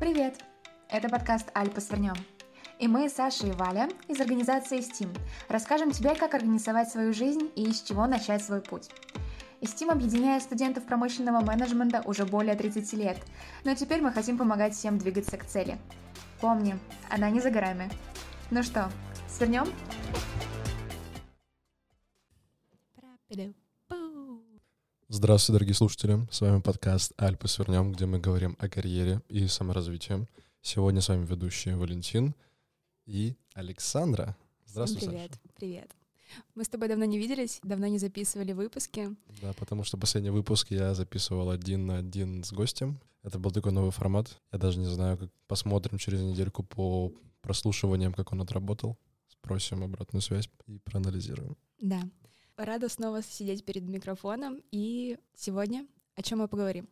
[0.00, 0.36] Привет!
[0.88, 2.14] Это подкаст «Альпа свернем».
[2.78, 5.12] И мы, Саша и Валя, из организации STEAM,
[5.48, 8.90] расскажем тебе, как организовать свою жизнь и с чего начать свой путь.
[9.60, 13.18] STEAM объединяет студентов промышленного менеджмента уже более 30 лет,
[13.64, 15.76] но теперь мы хотим помогать всем двигаться к цели.
[16.40, 16.78] Помни,
[17.10, 17.90] она не за горами.
[18.52, 18.92] Ну что,
[19.28, 19.66] свернем?
[25.18, 26.28] Здравствуйте, дорогие слушатели.
[26.30, 30.28] С вами подкаст «Альпы свернем», где мы говорим о карьере и саморазвитии.
[30.62, 32.36] Сегодня с вами ведущие Валентин
[33.04, 34.36] и Александра.
[34.64, 35.54] Здравствуй, Всем привет, Саша.
[35.56, 35.96] привет.
[36.54, 39.08] Мы с тобой давно не виделись, давно не записывали выпуски.
[39.42, 43.00] Да, потому что последний выпуск я записывал один на один с гостем.
[43.24, 44.40] Это был такой новый формат.
[44.52, 48.96] Я даже не знаю, как посмотрим через недельку по прослушиваниям, как он отработал.
[49.26, 51.56] Спросим обратную связь и проанализируем.
[51.80, 52.02] Да.
[52.58, 54.60] Рада снова сидеть перед микрофоном.
[54.72, 55.86] И сегодня
[56.16, 56.88] о чем мы поговорим?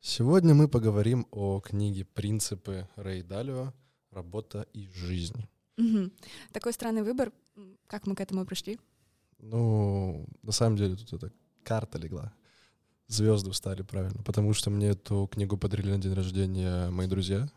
[0.00, 3.74] Сегодня мы поговорим о книге «Принципы Рэй Далио.
[4.12, 5.48] Работа и жизнь».
[5.76, 6.12] Мгм.
[6.52, 7.32] Такой странный выбор.
[7.88, 8.78] Как мы к этому пришли?
[9.38, 11.32] Ну, на самом деле тут это
[11.64, 12.32] карта легла.
[13.08, 17.48] Звезды встали правильно, потому что мне эту книгу подарили на день рождения мои друзья.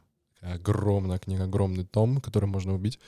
[0.41, 2.99] Огромная книга, огромный том, который можно убить.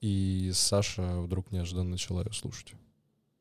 [0.00, 2.72] И Саша вдруг неожиданно начала ее слушать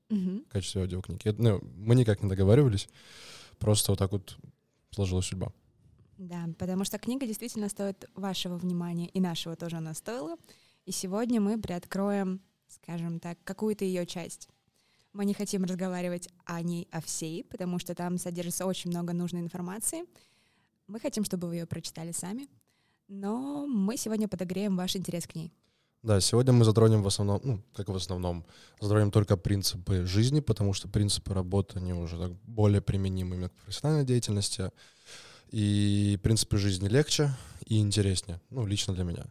[0.10, 0.44] Мгм.
[0.50, 1.28] в качестве аудиокниги.
[1.28, 2.90] Это, Ну, мы никак не договаривались,
[3.60, 4.38] просто вот так вот
[4.92, 5.52] сложилась судьба.
[6.18, 10.36] Да, потому что книга действительно стоит вашего внимания, и нашего тоже она стоила.
[10.86, 14.50] И сегодня мы приоткроем, скажем так, какую-то ее часть.
[15.14, 19.42] Мы не хотим разговаривать о ней, о всей, потому что там содержится очень много нужной
[19.42, 20.04] информации.
[20.88, 22.48] Мы хотим, чтобы вы ее прочитали сами,
[23.08, 25.54] но мы сегодня подогреем ваш интерес к ней.
[26.02, 28.45] Да, сегодня мы затронем в основном, ну, как в основном,
[28.80, 33.53] затронем только принципы жизни, потому что принципы работы, они уже так более применимы именно к
[33.53, 34.72] профессиональной деятельности.
[35.52, 37.31] И принципы жизни легче
[37.66, 39.25] и интереснее, ну, лично для меня.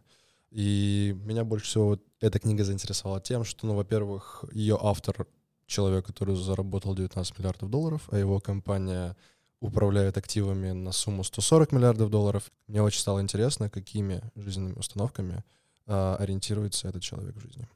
[0.51, 5.25] И меня больше всего эта книга заинтересовала тем, что, ну, во-первых, ее автор—
[5.69, 9.15] человек, который заработал 19 миллиардов долларов, а его компания
[9.61, 12.51] управляет активами на сумму 140 миллиардов долларов.
[12.67, 15.43] Мне очень стало интересно, какими жизненными установками
[15.89, 17.67] ориентируется этот человек в жизни.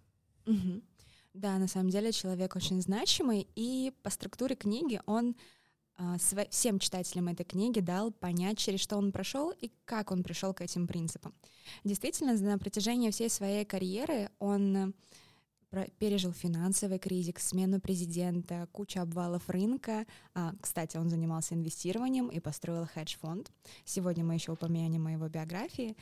[0.46, 0.84] Мгм.
[1.34, 5.36] Да, на самом деле человек очень значимый, и по структуре книги он
[5.96, 6.18] а,
[6.50, 10.62] всем читателям этой книги дал понять, через что он прошел и как он пришел к
[10.62, 11.34] этим принципам.
[11.84, 14.94] Действительно, на протяжении всей своей карьеры он
[15.72, 20.06] э, пережил финансовый кризис, смену президента, кучу обвалов рынка.
[20.34, 23.52] А, кстати, он занимался инвестированием и построил хедж-фонд.
[23.86, 25.96] Сегодня мы еще упомянем о его биографии.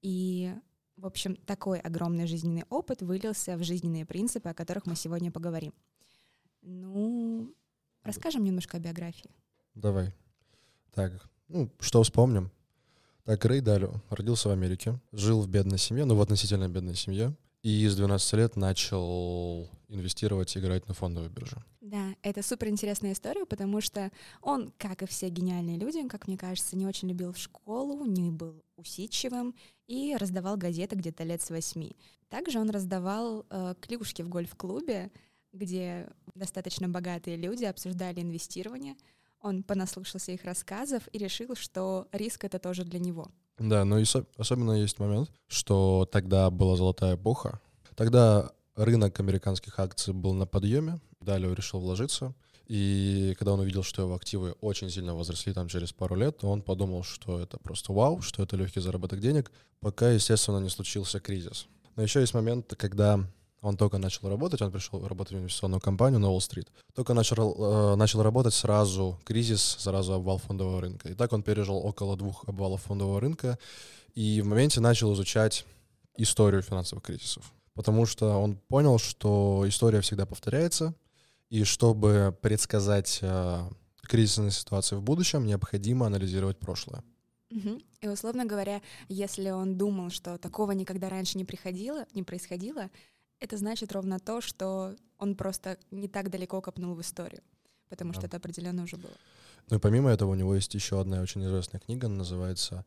[0.00, 0.54] И
[0.96, 5.74] в общем, такой огромный жизненный опыт вылился в жизненные принципы, о которых мы сегодня поговорим.
[6.62, 7.54] Ну,
[8.02, 9.30] расскажем немножко о биографии.
[9.74, 10.14] Давай.
[10.92, 12.50] Так, ну, что вспомним?
[13.24, 17.34] Так, Рэй Далио родился в Америке, жил в бедной семье, ну, в относительно бедной семье,
[17.62, 21.62] и с 12 лет начал инвестировать и играть на фондовой бирже.
[21.80, 24.10] Да, это супер интересная история, потому что
[24.42, 28.64] он, как и все гениальные люди, как мне кажется, не очень любил школу, не был
[28.76, 29.54] усидчивым
[29.86, 31.96] и раздавал газеты где-то лет с восьми.
[32.28, 35.10] Также он раздавал э, клюшки в гольф-клубе,
[35.52, 38.96] где достаточно богатые люди обсуждали инвестирование.
[39.40, 43.30] Он понаслушался их рассказов и решил, что риск это тоже для него.
[43.58, 47.60] Да, но и со- особенно есть момент, что тогда была золотая эпоха.
[47.94, 52.34] Тогда рынок американских акций был на подъеме, Далио решил вложиться.
[52.66, 56.62] И когда он увидел, что его активы очень сильно возросли там через пару лет, он
[56.62, 61.66] подумал, что это просто вау, что это легкий заработок денег, пока, естественно, не случился кризис.
[61.96, 63.20] Но еще есть момент, когда
[63.60, 66.68] он только начал работать, он пришел работать в инвестиционную компанию на Уолл-стрит.
[66.94, 71.08] Только начал, э, начал работать сразу кризис, сразу обвал фондового рынка.
[71.08, 73.58] И так он пережил около двух обвалов фондового рынка
[74.14, 75.64] и в моменте начал изучать
[76.16, 77.52] историю финансовых кризисов.
[77.74, 80.94] Потому что он понял, что история всегда повторяется,
[81.50, 83.68] и чтобы предсказать э,
[84.02, 87.02] кризисные ситуации в будущем, необходимо анализировать прошлое.
[87.50, 87.80] Мгм.
[88.00, 92.90] И условно говоря, если он думал, что такого никогда раньше не приходило, не происходило,
[93.40, 97.42] это значит ровно то, что он просто не так далеко копнул в историю,
[97.88, 98.18] потому Да.
[98.20, 99.12] что это определенно уже было.
[99.70, 102.84] Ну и помимо этого у него есть еще одна очень известная книга, она называется,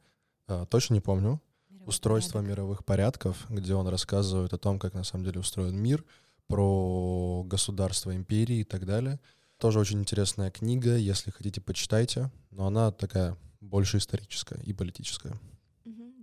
[0.48, 1.42] э, точно не помню,
[1.88, 2.50] «Устройство порядок.
[2.50, 6.04] мировых порядков», где он рассказывает о том, как на самом деле устроен мир,
[6.48, 9.20] про государство, империи и так далее.
[9.58, 15.40] Тоже очень интересная книга, если хотите, почитайте, но она такая больше историческая и политическая.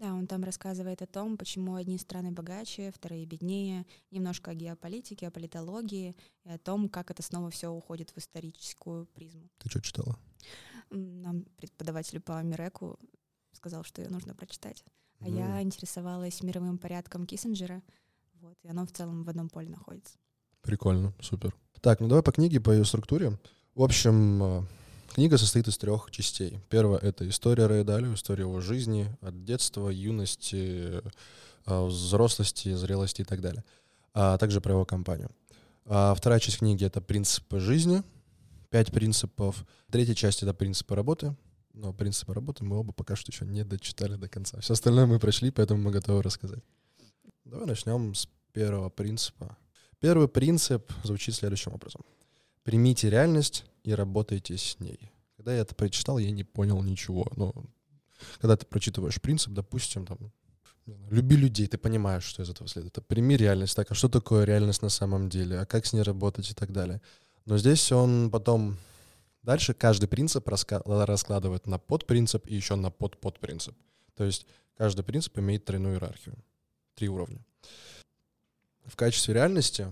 [0.04, 5.28] Да, он там рассказывает о том, почему одни страны богаче, вторые беднее, немножко о геополитике,
[5.28, 6.14] о политологии
[6.44, 9.48] и о том, как это снова все уходит в историческую призму.
[9.58, 10.18] Ты что читала?
[10.90, 12.98] Нам преподаватель по Миреку
[13.52, 14.84] сказал, что ее нужно прочитать.
[15.24, 17.82] А я интересовалась мировым порядком Киссинджера,
[18.40, 20.18] вот, и оно в целом в одном поле находится.
[20.60, 21.54] Прикольно, супер.
[21.80, 23.38] Так, ну давай по книге, по ее структуре.
[23.74, 24.62] В общем, э,
[25.14, 26.60] книга состоит из трех частей.
[26.68, 31.02] Первая— это история Рэя Далио, история его жизни от детства, юности,
[31.66, 33.64] э, взрослости, зрелости и так далее,
[34.12, 35.30] а также про его компанию.
[35.86, 38.02] А вторая часть книги— это принципы жизни,
[38.68, 39.64] пять принципов.
[39.90, 41.34] Третья часть— это принципы работы,
[41.74, 44.60] но принципы работы мы оба пока что еще не дочитали до конца.
[44.60, 46.62] Все остальное мы прошли, поэтому мы готовы рассказать.
[47.44, 49.56] Давай начнем с первого принципа.
[49.98, 52.02] Первый принцип звучит следующим образом.
[52.62, 55.12] Примите реальность и работайте с ней.
[55.36, 57.26] Когда я это прочитал, я не понял ничего.
[57.36, 57.52] Но
[58.40, 60.18] когда ты прочитываешь принцип, допустим, там,
[61.10, 62.96] люби людей, ты понимаешь, что из этого следует.
[62.96, 63.74] Это прими реальность.
[63.76, 65.60] Так, а что такое реальность на самом деле?
[65.60, 67.02] А как с ней работать и так далее?
[67.46, 68.76] Но здесь он потом
[69.44, 73.76] Дальше каждый принцип раскладывает на подпринцип и еще на подподпринцип.
[74.14, 74.46] То есть
[74.76, 76.36] каждый принцип имеет тройную иерархию,
[76.94, 77.44] три уровня.
[78.86, 79.86] В качестве реальности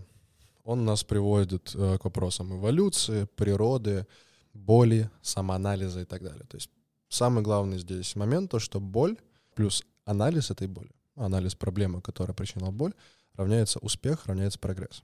[0.64, 4.06] он нас приводит э, к вопросам эволюции, природы,
[4.54, 6.46] боли, самоанализа и так далее.
[6.46, 6.70] То есть
[7.08, 9.18] самый главный здесь момент то, что боль
[9.54, 12.94] плюс анализ этой боли, анализ проблемы, которая причинила боль,
[13.34, 15.02] равняется успех, равняется прогресс.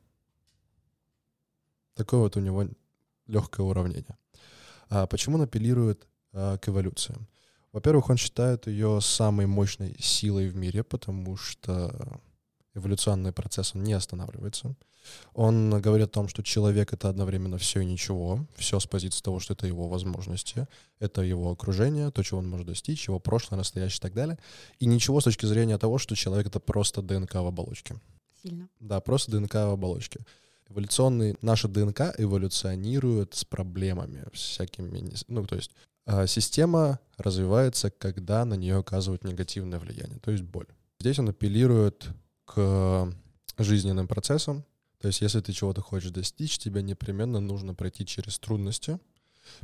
[1.94, 2.66] Такое вот у него
[3.26, 4.16] легкое уравнение.
[4.88, 7.14] А почему он апеллирует а, к эволюции?
[7.72, 12.20] Во-первых, он считает ее самой мощной силой в мире, потому что
[12.74, 14.74] эволюционный процесс он не останавливается.
[15.32, 19.40] Он говорит о том, что человек— это одновременно все и ничего, все с позиции того,
[19.40, 20.66] что это его возможности,
[20.98, 24.38] это его окружение, то, чего он может достичь, его прошлое, настоящее и так далее.
[24.80, 27.96] И ничего с точки зрения того, что человек— это просто ДНК в оболочке.
[28.42, 28.68] Сильно.
[28.80, 30.20] Да, просто ДНК в оболочке
[30.70, 35.70] эволюционный, наша ДНК эволюционирует с проблемами всякими, ну, то есть
[36.06, 40.66] э, система развивается, когда на нее оказывают негативное влияние, то есть боль.
[41.00, 42.08] Здесь он апеллирует
[42.44, 43.12] к
[43.58, 44.64] жизненным процессам,
[45.00, 48.98] то есть если ты чего-то хочешь достичь, тебе непременно нужно пройти через трудности,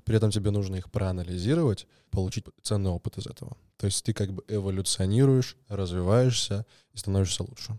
[0.04, 3.56] при этом тебе нужно их проанализировать, получить ценный опыт из этого.
[3.76, 7.78] То есть ты как бы эволюционируешь, развиваешься и становишься лучше.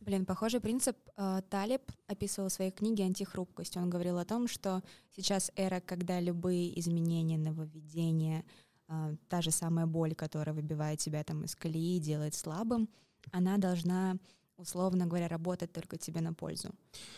[0.00, 3.76] Блин, похожий принцип э, Талиб описывал в своей книге «Антихрупкость».
[3.76, 4.82] Он говорил о том, что
[5.14, 8.44] сейчас эра, когда любые изменения, нововведения,
[8.88, 12.88] э, та же самая боль, которая выбивает тебя там из колеи, делает слабым,
[13.32, 14.16] она должна
[14.60, 16.70] условно говоря, работать только тебе на пользу,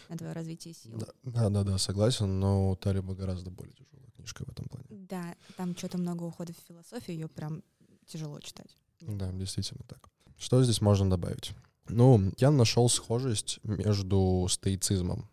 [0.08, 0.96] на твое развитие сил.
[0.96, 4.87] Да, да, да, да согласен, но у Талиба гораздо более тяжелая книжка в этом плане.
[4.90, 7.62] Да, там что-то много ухода в философию, ее прям
[8.06, 8.76] тяжело читать.
[9.00, 10.08] Да, действительно так.
[10.38, 11.52] Что здесь можно добавить?
[11.88, 15.29] Ну, я нашел схожесть между стоицизмом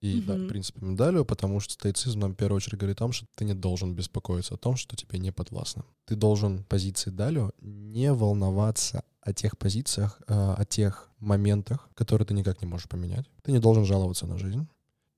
[0.00, 0.24] и, mm-hmm.
[0.24, 3.44] да, принципами Далио, потому что стоицизм нам в первую очередь говорит о том, что ты
[3.44, 5.84] не должен беспокоиться о том, что тебе не подвластно.
[6.04, 12.34] Ты должен позиции Далио не волноваться о тех позициях, э, о тех моментах, которые ты
[12.34, 13.26] никак не можешь поменять.
[13.42, 14.66] Ты не должен жаловаться на жизнь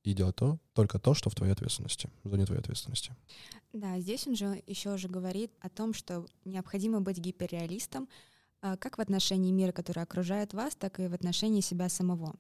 [0.02, 3.14] и делать то, только то, что в твоей ответственности, в зоне твоей ответственности.
[3.72, 8.98] Да, здесь он же еще же говорит о том, что необходимо быть гиперреалистом, а, как
[8.98, 12.34] в отношении мира, который окружает вас, так и в отношении себя самого.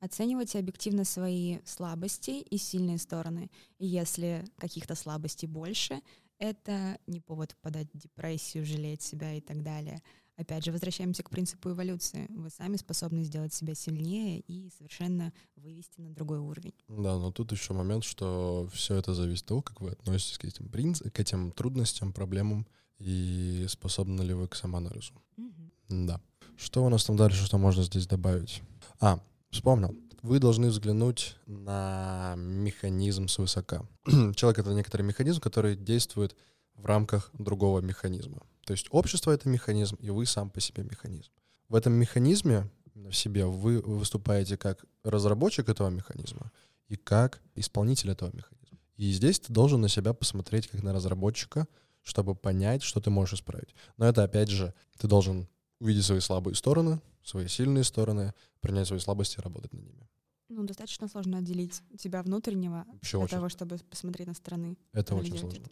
[0.00, 3.50] Оценивайте объективно свои слабости и сильные стороны.
[3.78, 6.00] И если каких-то слабостей больше,
[6.38, 10.02] это не повод впадать в депрессию, жалеть себя и так далее.
[10.36, 12.26] Опять же, возвращаемся к принципу эволюции.
[12.30, 16.74] Вы сами способны сделать себя сильнее и совершенно вывести на другой уровень.
[16.88, 20.44] Да, но тут еще момент, что все это зависит от того, как вы относитесь к
[20.44, 21.00] этим, принц...
[21.00, 22.66] к этим трудностям, проблемам
[22.98, 25.12] и способны ли вы к самоанализу.
[25.36, 26.06] Угу.
[26.06, 26.20] Да.
[26.56, 28.62] Что у нас там дальше, что можно здесь добавить?
[29.00, 29.20] А,
[29.50, 29.94] вспомнил.
[30.22, 33.82] Вы должны взглянуть на механизм свысока.
[34.36, 36.36] Человек— это некоторый механизм, который действует
[36.74, 38.42] в рамках другого механизма.
[38.64, 41.30] То есть общество— это механизм, и вы сам по себе механизм.
[41.68, 46.52] В этом механизме в себе вы выступаете как разработчик этого механизма
[46.86, 48.78] и как исполнитель этого механизма.
[48.96, 51.66] И здесь ты должен на себя посмотреть как на разработчика—
[52.02, 53.74] чтобы понять, что ты можешь исправить.
[53.96, 55.48] Но это, опять же, ты должен
[55.80, 60.08] увидеть свои слабые стороны, свои сильные стороны, принять свои слабости и работать над ними.
[60.48, 63.36] Ну, достаточно сложно отделить тебя внутреннего Вообще для очень...
[63.36, 64.76] того, чтобы посмотреть на стороны.
[64.92, 65.58] Это очень сложно.
[65.58, 65.70] Это.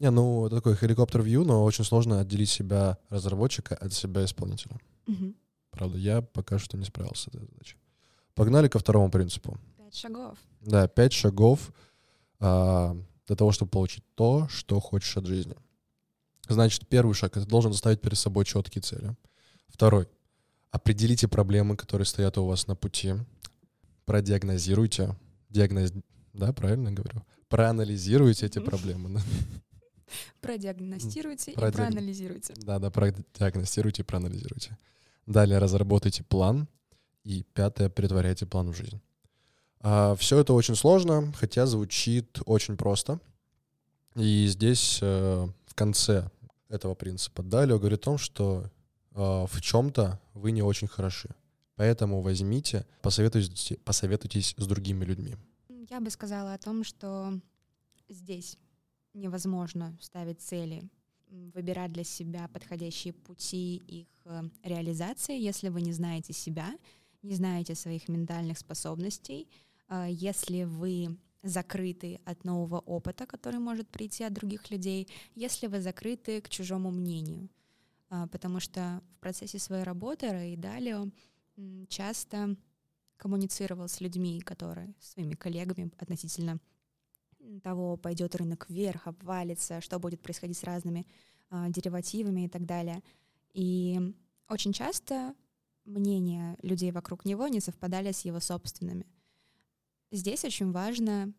[0.00, 4.78] Не, ну, это такой хеликоптер-вью, но очень сложно отделить себя разработчика от себя исполнителя.
[5.06, 5.34] Угу.
[5.70, 7.76] Правда, я пока что не справился с этой задачей.
[8.34, 9.58] Погнали ко второму принципу.
[9.76, 10.38] Пять шагов.
[10.60, 11.72] Да, пять шагов
[12.40, 15.54] а, для того, чтобы получить то, что хочешь от жизни.
[16.48, 19.16] Значит, первый шаг— это должен ставить перед собой четкие цели.
[19.68, 20.08] Второй—
[20.70, 23.14] определите проблемы, которые стоят у вас на пути.
[24.04, 25.16] Продиагнозируйте.
[25.48, 25.92] Диагноз...
[26.32, 27.22] Да, правильно говорю?
[27.48, 29.20] Проанализируйте эти проблемы.
[30.40, 32.54] Продиагностируйте и проанализируйте.
[32.56, 34.76] Да, да, продиагностируйте и проанализируйте.
[35.26, 36.68] Далее разработайте план.
[37.22, 39.00] И пятое, притворяйте план в жизнь.
[40.16, 43.20] Все это очень сложно, хотя звучит очень просто.
[44.14, 46.30] И здесь э, в конце
[46.68, 48.70] этого принципа далее говорит о том, что
[49.12, 51.30] э, в чем-то вы не очень хороши.
[51.76, 55.36] Поэтому возьмите, посоветуйтесь, посоветуйтесь с другими людьми.
[55.90, 57.40] Я бы сказала о том, что
[58.08, 58.56] здесь
[59.12, 60.84] невозможно ставить цели,
[61.28, 66.72] выбирать для себя подходящие пути их э, реализации, если вы не знаете себя,
[67.22, 69.48] не знаете своих ментальных способностей,
[69.90, 76.40] если вы закрыты от нового опыта, который может прийти от других людей, если вы закрыты
[76.40, 77.48] к чужому мнению.
[78.08, 81.08] А, Потому что в процессе своей работы Рэй Далио
[81.56, 82.56] м, часто
[83.16, 86.58] коммуницировал с людьми, которые, своими коллегами относительно
[87.62, 91.06] того, пойдет рынок вверх, обвалится, что будет происходить с разными
[91.50, 93.02] а, деривативами и так далее.
[93.52, 94.14] И
[94.48, 95.34] очень часто
[95.84, 99.06] мнения людей вокруг него не совпадали с его собственными.
[100.14, 101.32] Здесь очень важно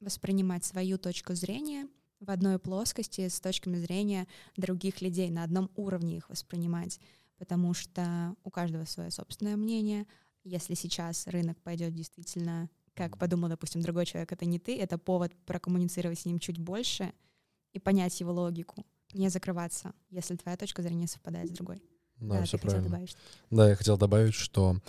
[0.00, 1.88] воспринимать свою точку зрения
[2.18, 4.26] в одной плоскости с точками зрения
[4.56, 6.98] других людей, на одном уровне их воспринимать,
[7.36, 10.06] потому что у каждого свое собственное мнение.
[10.42, 15.34] Если сейчас рынок пойдет действительно, как подумал, допустим, другой человек, это не ты, это повод
[15.44, 17.12] прокоммуницировать с ним чуть больше
[17.74, 21.82] и понять его логику, не закрываться, если твоя точка зрения совпадает с другой.
[22.20, 23.06] Да, все ты хотел правильно.
[23.50, 24.80] Да, я хотел добавить, что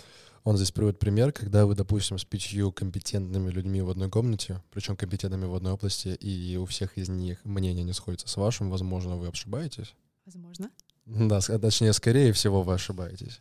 [0.44, 4.96] он здесь приводит пример, когда вы, допустим, с пятью компетентными людьми в одной комнате, причем
[4.96, 9.16] компетентными в одной области, и у всех из них мнение не сходится с вашим, возможно,
[9.16, 9.94] вы ошибаетесь.
[10.26, 10.70] Возможно.
[11.06, 13.40] Да, точнее, скорее всего, вы ошибаетесь.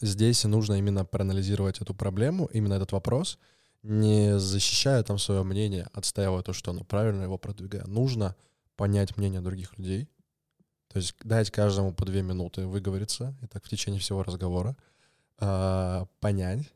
[0.00, 3.38] Здесь нужно именно проанализировать эту проблему, именно этот вопрос,
[3.82, 7.84] не защищая там свое мнение, отстаивая то, что оно правильно, его продвигая.
[7.86, 8.36] Нужно
[8.76, 10.08] понять мнение других людей,
[10.88, 14.76] то есть дать каждому по две минуты выговориться, и так в течение всего разговора,
[15.38, 16.72] а, понять,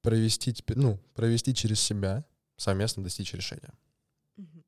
[0.00, 2.24] провести, теперь- ну, провести через себя,
[2.56, 3.72] совместно достичь решения.
[4.36, 4.64] Мгм.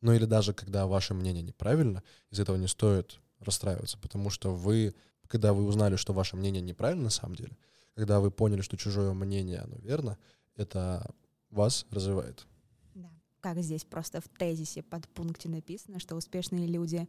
[0.00, 4.94] Ну или даже когда ваше мнение неправильно, из этого не стоит расстраиваться, потому что вы,
[5.28, 7.56] когда вы узнали, что ваше мнение неправильно на самом деле,
[7.94, 10.18] когда вы поняли, что чужое мнение, оно верно,
[10.56, 11.14] это
[11.50, 12.46] вас развивает.
[12.94, 13.10] Да.
[13.40, 17.08] Как здесь просто в тезисе под пункте написано, что успешные люди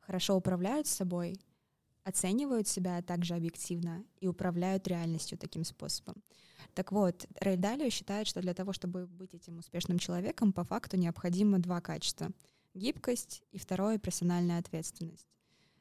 [0.00, 1.38] хорошо управляют собой,
[2.04, 6.22] оценивают себя также объективно и управляют реальностью таким способом.
[6.74, 10.96] Так вот, Рэй Далио считает, что для того, чтобы быть этим успешным человеком, по факту
[10.96, 12.30] необходимо два качества.
[12.74, 15.26] Гибкость и второе— персональная ответственность.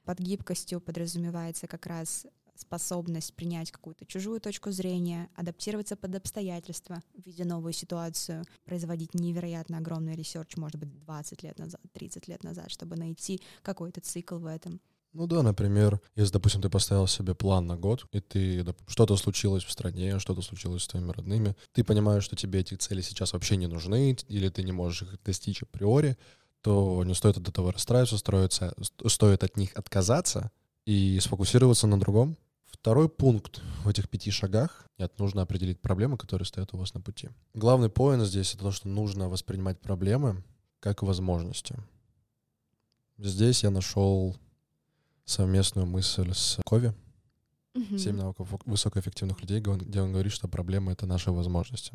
[0.03, 2.25] Под гибкостью подразумевается как раз
[2.55, 10.15] способность принять какую-то чужую точку зрения, адаптироваться под обстоятельства, видя новую ситуацию, производить невероятно огромный
[10.15, 14.79] research, может быть, 20 лет назад, 30 лет назад, чтобы найти какой-то цикл в этом.
[15.13, 19.63] Ну да, например, если, допустим, ты поставил себе план на год, и ты что-то случилось
[19.63, 23.57] в стране, что-то случилось с твоими родными, ты понимаешь, что тебе эти цели сейчас вообще
[23.57, 26.17] не нужны, или ты не можешь их достичь априори,
[26.61, 30.49] то не стоит от этого расстраиваться, строиться, ст- стоит от них отказаться
[30.85, 32.37] и сфокусироваться на другом.
[32.65, 37.01] Второй пункт в этих пяти шагах— это нужно определить проблемы, которые стоят у вас на
[37.01, 37.29] пути.
[37.53, 40.41] Главный поинт здесь— это то, что нужно воспринимать проблемы
[40.79, 41.75] как возможности.
[43.17, 44.37] Здесь я нашел
[45.31, 46.93] совместную мысль с Кови,
[47.97, 51.93] «Семь навыков высокоэффективных людей», где он говорит, что проблемы— это наши возможности.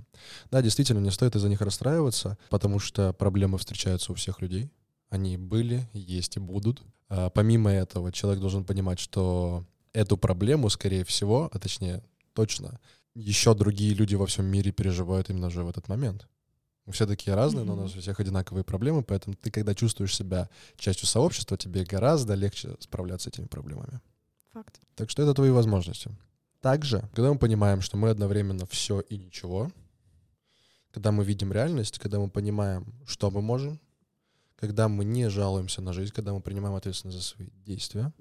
[0.50, 4.70] Да, действительно, не стоит из-за них расстраиваться, потому что проблемы встречаются у всех людей.
[5.10, 6.82] Они были, есть и будут.
[7.08, 12.02] А, помимо этого, человек должен понимать, что эту проблему, скорее всего, а точнее,
[12.32, 12.80] точно,
[13.14, 16.26] еще другие люди во всем мире переживают именно же в этот момент.
[16.86, 20.14] Мы все такие разные, но у нас у всех одинаковые проблемы, поэтому ты, когда чувствуешь
[20.14, 24.00] себя частью сообщества, тебе гораздо легче справляться с этими проблемами.
[24.52, 24.80] Факт.
[24.94, 26.10] Так что это твои возможности.
[26.60, 29.70] Также, когда мы понимаем, что мы одновременно все и ничего,
[30.92, 33.78] когда мы видим реальность, когда мы понимаем, что мы можем,
[34.54, 38.12] когда мы не жалуемся на жизнь, когда мы принимаем ответственность за свои действия,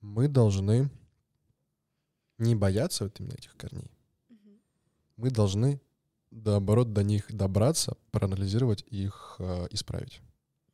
[0.00, 0.90] мы должны
[2.38, 3.90] не бояться вот именно этих корней.
[5.16, 5.80] Мы должны,
[6.30, 10.20] наоборот, до них добраться, проанализировать их, э, исправить.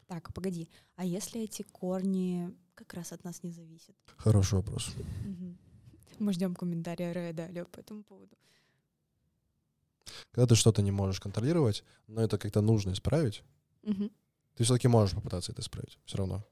[0.07, 0.69] Так, погоди.
[0.97, 3.97] А если эти корни как раз от нас не зависят?
[4.17, 4.93] Хороший вопрос.
[6.19, 8.37] Мы ждем комментария Рэя Далио по этому поводу.
[10.31, 13.43] Когда ты что-то не можешь контролировать, но это как-то нужно исправить,
[13.83, 14.11] Мгм.
[14.55, 16.45] ты все-таки можешь попытаться это исправить, все равно.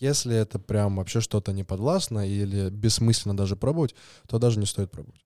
[0.00, 3.94] Если это прям вообще что-то неподвластно или бессмысленно даже пробовать,
[4.26, 5.24] то даже не стоит пробовать.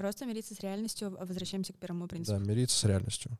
[0.00, 2.38] Просто мириться с реальностью, возвращаемся к первому принципу.
[2.38, 3.38] Да, мириться с реальностью.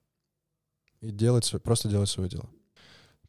[1.01, 2.51] И делать, просто делать свое дело.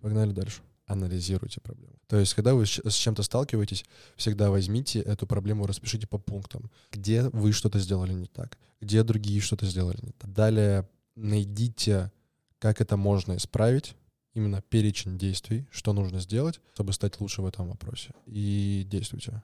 [0.02, 0.62] Погнали дальше.
[0.86, 1.96] Анализируйте проблему.
[2.08, 3.86] То есть, когда вы с чем-то сталкиваетесь,
[4.18, 6.70] всегда возьмите эту проблему, распишите по пунктам.
[6.92, 10.34] Где вы что-то сделали не так, где другие что-то сделали не так.
[10.34, 12.12] Далее найдите,
[12.60, 13.96] как это можно исправить,
[14.34, 18.12] именно перечень действий, что нужно сделать, чтобы стать лучше в этом вопросе.
[18.26, 19.42] И действуйте.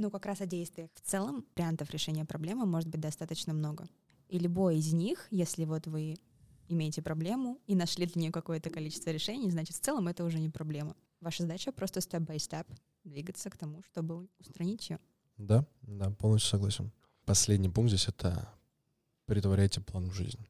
[0.00, 0.90] Ну, как раз о действиях.
[0.94, 3.88] В целом, вариантов решения проблемы может быть достаточно много.
[4.28, 6.18] И любой из них, если вот вы
[6.68, 10.50] имеете проблему и нашли для нее какое-то количество решений, значит, в целом это уже не
[10.50, 10.94] проблема.
[11.20, 12.68] Ваша задача просто степ-бай-степ
[13.02, 15.00] двигаться к тому, чтобы устранить ее.
[15.36, 16.92] Да, да, полностью согласен.
[17.24, 18.48] Последний пункт здесь— это
[19.26, 20.46] притворяйте план в жизнь.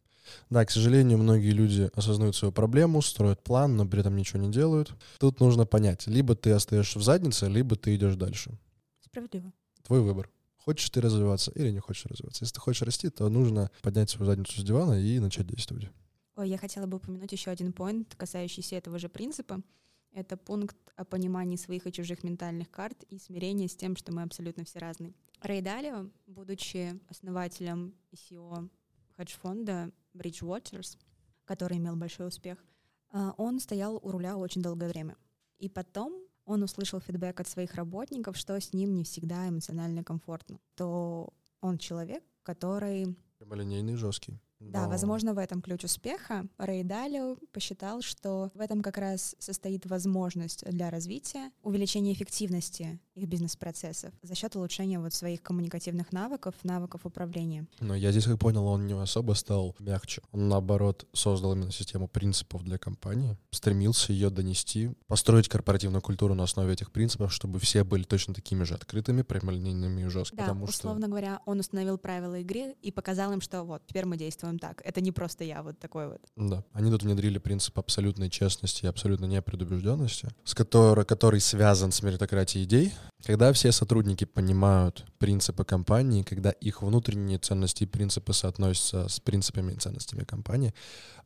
[0.51, 4.53] Да, к сожалению, многие люди осознают свою проблему, строят план, но при этом ничего не
[4.53, 4.93] делают.
[5.19, 8.59] Тут нужно понять, либо ты остаешься в заднице, либо ты идешь дальше.
[9.19, 9.53] Справедливо.
[9.83, 10.31] Твой выбор.
[10.59, 12.45] Хочешь ты развиваться или не хочешь развиваться.
[12.45, 15.89] Если ты хочешь расти, то нужно поднять свою задницу с дивана и начать действовать.
[16.37, 19.61] Ой, я хотела бы упомянуть еще один поинт, касающийся этого же принципа.
[20.13, 24.23] Это пункт о понимании своих и чужих ментальных карт и смирении с тем, что мы
[24.23, 25.15] абсолютно все разные.
[25.41, 28.69] Рэй Далио, будучи основателем и CEO
[29.17, 30.97] хедж-фонда Bridgewaters,
[31.45, 32.65] который имел большой успех,
[33.11, 35.17] а, он стоял у руля очень долгое время.
[35.59, 40.59] И потом он услышал фидбэк от своих работников, что с ним не всегда эмоционально комфортно.
[40.75, 43.17] То он человек, который...
[43.39, 44.41] Прямолинейный, жесткий.
[44.61, 44.89] Да, Но...
[44.89, 46.47] возможно, в этом ключ успеха.
[46.59, 53.29] Рэй Далио посчитал, что в этом как раз состоит возможность для развития, увеличения эффективности их
[53.29, 57.67] бизнес-процессов за счет улучшения вот своих коммуникативных навыков, навыков управления.
[57.81, 60.23] Но я здесь, как понял, он не особо стал мягче.
[60.33, 66.45] Он, наоборот, создал именно систему принципов для компании, стремился ее донести, построить корпоративную культуру на
[66.45, 70.39] основе этих принципов, чтобы все были точно такими же открытыми, прямолинейными и жесткими.
[70.39, 71.09] Да, потому условно что...
[71.09, 74.81] говоря, он установил правила игры и показал им, что вот, теперь мы действуем так.
[74.85, 76.21] Это не просто я вот такой вот.
[76.37, 82.03] Да, они тут внедрили принцип абсолютной честности и абсолютной непредубежденности, с которой, который связан с
[82.03, 89.09] меритократией идей, когда все сотрудники понимают принципы компании, когда их внутренние ценности и принципы соотносятся
[89.09, 90.73] с принципами и ценностями компании,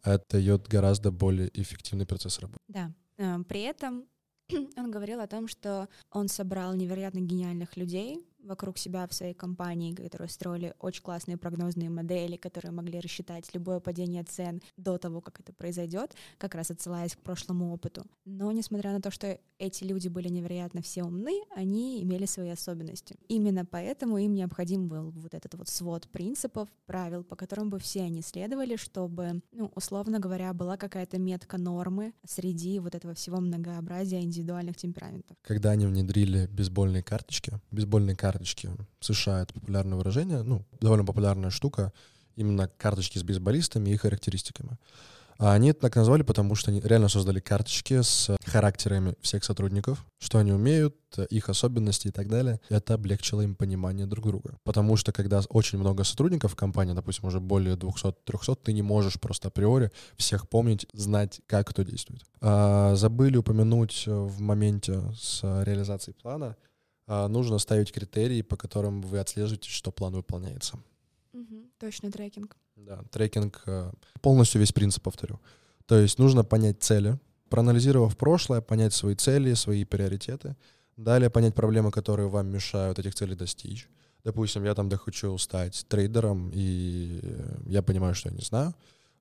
[0.02, 2.58] это дает гораздо более эффективный процесс работы.
[2.68, 2.90] Да.
[3.18, 4.06] Э, при этом
[4.76, 9.94] он говорил о том, что он собрал невероятно гениальных людей, вокруг себя в своей компании,
[9.94, 15.40] которые строили очень классные прогнозные модели, которые могли рассчитать любое падение цен до того, как
[15.40, 18.04] это произойдет, как раз отсылаясь к прошлому опыту.
[18.24, 23.16] Но несмотря на то, что эти люди были невероятно все умны, они имели свои особенности.
[23.28, 28.02] Именно поэтому им необходим был вот этот вот свод принципов, правил, по которым бы все
[28.02, 34.20] они следовали, чтобы, ну, условно говоря, была какая-то метка нормы среди вот этого всего многообразия
[34.20, 35.36] индивидуальных темпераментов.
[35.42, 38.70] Когда они внедрили бейсбольные карточки, бейсбольные карточки карточки.
[39.00, 41.92] В США это популярное выражение, ну, довольно популярная штука,
[42.34, 44.78] именно карточки с бейсболистами и характеристиками.
[45.38, 50.06] А они это так назвали, потому что они реально создали карточки с характерами всех сотрудников,
[50.18, 50.94] что они умеют,
[51.30, 52.60] их особенности и так далее.
[52.68, 54.56] Это облегчило им понимание друг друга.
[54.62, 59.18] Потому что когда очень много сотрудников в компании, допустим, уже более 200-300, ты не можешь
[59.20, 62.22] просто априори всех помнить, знать, как кто действует.
[62.40, 66.56] А, забыли упомянуть в моменте с реализацией плана—
[67.06, 70.78] нужно ставить критерии, по которым вы отслеживаете, что план выполняется.
[71.32, 72.56] Угу, точно, трекинг.
[72.76, 75.40] Да, трекинг, э, полностью весь принцип повторю.
[75.86, 80.56] То есть нужно понять цели, проанализировав прошлое, понять свои цели, свои приоритеты,
[80.96, 83.88] далее понять проблемы, которые вам мешают этих целей достичь.
[84.24, 87.20] Допустим, я там хочу стать трейдером, и
[87.66, 88.74] я понимаю, что я не знаю.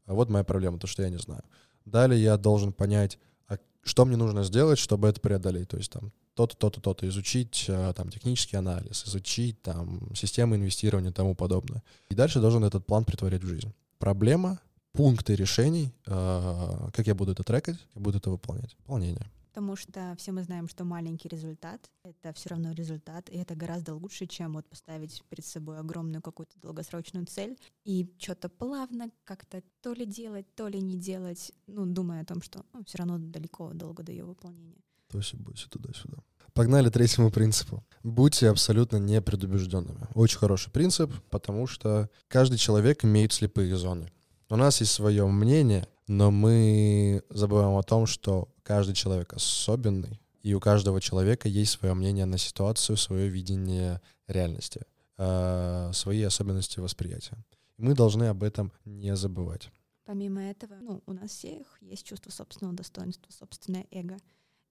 [0.06, 1.44] А вот моя проблема, то, что я не знаю.
[1.86, 3.18] Далее я должен понять,
[3.48, 5.70] а что мне нужно сделать, чтобы это преодолеть.
[5.70, 6.12] То есть там
[6.48, 11.84] то-то, то-то, то-то, изучить э, там технический анализ, изучить там системы инвестирования и тому подобное.
[12.10, 13.74] И дальше должен этот план притворять в жизнь.
[14.00, 14.60] Проблема,
[14.92, 18.76] пункты решений, э, как я буду это трекать, как я буду это выполнять.
[18.80, 19.30] Выполнение.
[19.54, 23.94] Потому что все мы знаем, что маленький результат— это все равно результат, и это гораздо
[23.94, 29.92] лучше, чем вот поставить перед собой огромную какую-то долгосрочную цель и что-то плавно как-то то
[29.92, 33.74] ли делать, то ли не делать, ну, думая о том, что ну, все равно далеко,
[33.74, 34.82] долго до ее выполнения.
[35.10, 36.20] То есть будьте туда-сюда.
[36.54, 37.84] Погнали третьему принципу.
[38.04, 40.08] Будьте абсолютно непредубежденными.
[40.14, 44.12] Очень хороший принцип, потому что каждый человек имеет слепые зоны.
[44.50, 50.54] У нас есть свое мнение, но мы забываем о том, что каждый человек особенный, и
[50.54, 54.82] у каждого человека есть свое мнение на ситуацию, свое видение реальности,
[55.18, 57.38] э, свои особенности восприятия.
[57.78, 59.70] Мы должны об этом не забывать.
[60.04, 64.18] Помимо этого, ну, у нас всех есть чувство собственного достоинства, собственное эго.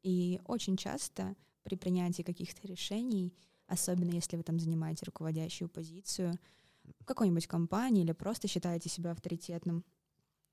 [0.02, 3.34] И очень часто при принятии каких-то решений,
[3.66, 6.34] особенно если вы там занимаете руководящую позицию
[7.00, 9.84] в какой-нибудь компании или просто считаете себя авторитетным,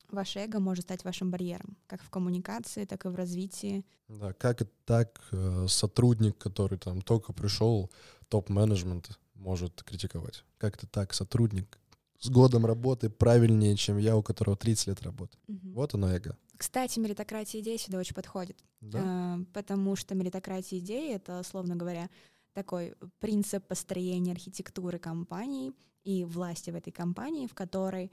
[0.10, 3.86] Ваше эго может стать вашим барьером, как в коммуникации, так и в развитии.
[4.08, 7.91] Да, как это так э, сотрудник, который там только пришел,
[8.30, 10.46] топ-менеджмент может критиковать?
[10.58, 11.78] Как это так сотрудник
[12.20, 15.38] с годом работы правильнее, чем я, у которого 30 лет работы?
[15.48, 15.74] Мгм.
[15.74, 16.38] Вот оно эго.
[16.58, 18.63] Кстати, меритократия идей сюда очень подходит.
[18.82, 19.00] Да?
[19.04, 22.10] А, потому что меритократия идей— это, словно говоря,
[22.54, 28.12] такой принцип построения архитектуры компании и власти в этой компании, в которой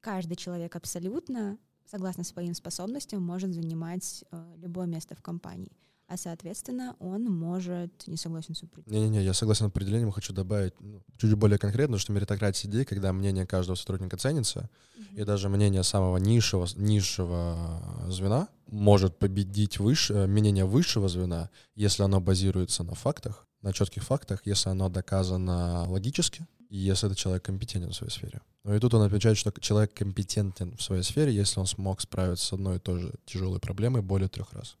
[0.00, 5.72] каждый человек абсолютно, согласно своим способностям, может занимать э, любое место в компании.
[6.06, 8.06] А, соответственно, он может...
[8.06, 9.10] Не согласен с определением.
[9.10, 13.12] Не-не-не, я согласен с определением, хочу добавить ну, чуть более конкретно, что меритократия идей, когда
[13.12, 14.68] мнение каждого сотрудника ценится,
[15.12, 22.20] и даже мнение самого низшего, низшего звена может победить выше, мнение высшего звена, если оно
[22.20, 27.90] базируется на фактах, на четких фактах, если оно доказано логически, и если этот человек компетентен
[27.90, 28.42] в своей сфере.
[28.64, 32.46] Ну и тут он отмечает, что человек компетентен в своей сфере, если он смог справиться
[32.46, 34.76] с одной и той же тяжелой проблемой более трех раз.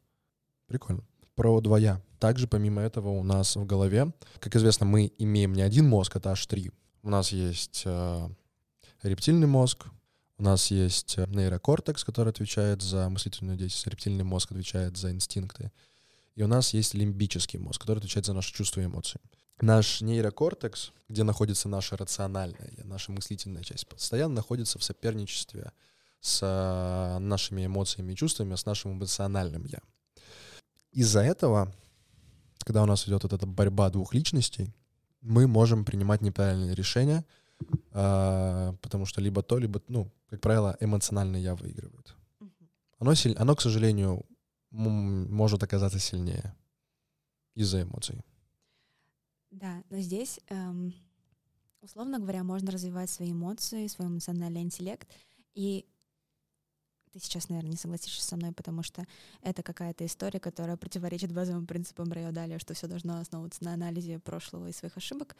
[0.66, 1.02] Прикольно.
[1.34, 2.00] Про два я.
[2.18, 6.30] Также, помимо этого, у нас в голове, как известно, мы имеем не один мозг, это
[6.30, 6.70] аж три.
[7.02, 8.28] У нас есть э,
[9.02, 9.86] рептильный мозг,
[10.38, 15.70] у нас есть э, нейрокортекс, который отвечает за мыслительную деятельность, рептильный мозг отвечает за инстинкты.
[16.34, 19.20] И у нас есть лимбический мозг, который отвечает за наши чувства и эмоции.
[19.60, 25.72] Наш нейрокортекс, где находится наша рациональная, наша мыслительная часть, постоянно находится в соперничестве
[26.20, 29.80] с э, нашими эмоциями и чувствами, с нашим эмоциональным «я».
[30.94, 31.72] Из-за этого,
[32.60, 34.72] когда у нас идет вот эта борьба двух личностей,
[35.20, 37.24] мы можем принимать неправильные решения,
[37.90, 42.14] а, потому что либо то, либо, ну, как правило, эмоциональное «я» выигрывает.
[42.98, 43.34] Оно, силь...
[43.36, 44.24] оно к сожалению,
[44.70, 46.54] может оказаться сильнее
[47.54, 48.20] из-за эмоций.
[49.50, 50.94] Да, но здесь, эм,
[51.80, 55.08] условно говоря, можно развивать свои эмоции, свой эмоциональный интеллект.
[55.54, 55.86] И
[57.14, 59.06] ты сейчас, наверное, не согласишься со мной, потому что
[59.40, 64.68] это какая-то история, которая противоречит базовым принципам Райо что все должно основываться на анализе прошлого
[64.68, 65.36] и своих ошибок.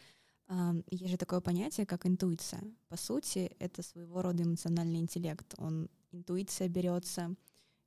[0.91, 2.63] Есть же такое понятие, как интуиция.
[2.89, 5.55] По сути, это своего рода эмоциональный интеллект.
[5.59, 7.35] Он интуиция берется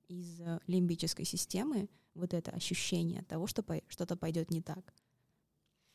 [0.07, 4.93] из э, лимбической системы, вот это ощущение того, что что-то пойдет не так.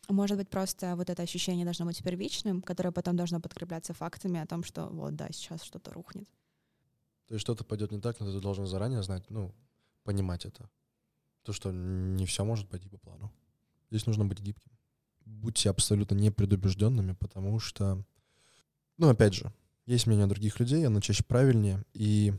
[0.09, 4.47] Может быть, просто вот это ощущение должно быть первичным, которое потом должно подкрепляться фактами о
[4.47, 6.29] том, что вот, да, сейчас что-то рухнет.
[7.27, 9.55] То есть что-то пойдет не так, но ты должен заранее знать, ну,
[10.05, 10.69] понимать это.
[11.43, 13.33] То, что не все может пойти по плану.
[13.91, 14.71] Здесь нужно быть гибким.
[15.25, 18.05] Будьте абсолютно непредубежденными, потому что,
[18.97, 19.53] ну, опять же,
[19.87, 21.85] есть мнение других людей, оно чаще правильнее.
[21.93, 22.33] И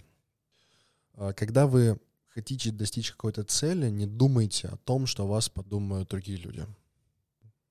[1.15, 6.37] а, когда вы хотите достичь какой-то цели, не думайте о том, что вас подумают другие
[6.37, 6.65] люди.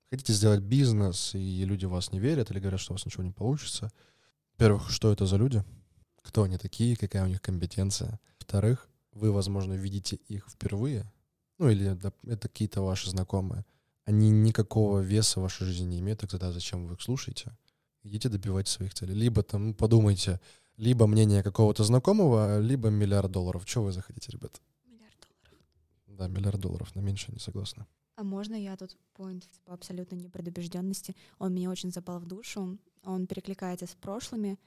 [0.09, 3.23] Хотите сделать бизнес, и люди в вас не верят или говорят, что у вас ничего
[3.23, 3.91] не получится.
[4.53, 5.63] Во-первых, что это за люди?
[6.23, 8.19] Кто они такие, какая у них компетенция?
[8.39, 11.11] Во-вторых, вы, возможно, видите их впервые,
[11.59, 13.65] ну или да, это какие-то ваши знакомые.
[14.05, 17.55] Они никакого веса в вашей жизни не имеют, так тогда зачем вы их слушаете?
[18.03, 19.13] Идите добивайте своих целей.
[19.13, 20.41] Либо там подумайте,
[20.75, 23.65] либо мнение какого-то знакомого, либо миллиард долларов.
[23.65, 24.61] Чего вы захотите, ребят?
[24.85, 25.59] Миллиард долларов.
[26.07, 27.87] Да, миллиард долларов, на меньше не согласна.
[28.15, 31.15] А можно я тут поинт по абсолютной непредубежденности?
[31.39, 32.77] Он мне очень запал в душу.
[33.03, 34.59] Он перекликается с прошлыми